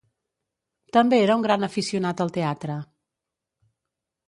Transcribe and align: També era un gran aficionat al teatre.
També 0.97 1.19
era 1.25 1.35
un 1.41 1.45
gran 1.47 1.67
aficionat 1.69 2.25
al 2.27 2.33
teatre. 2.39 2.81